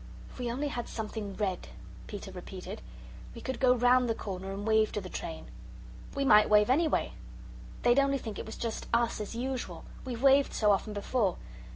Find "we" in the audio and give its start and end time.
0.39-0.51, 3.35-3.41, 6.15-6.25